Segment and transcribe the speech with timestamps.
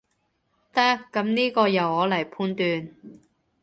[0.73, 0.81] 得，
[1.11, 2.95] 噉呢個由我來判斷